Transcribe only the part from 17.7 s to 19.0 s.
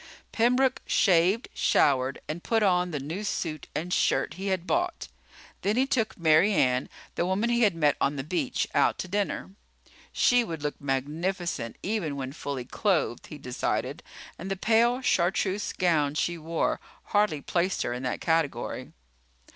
her in that category.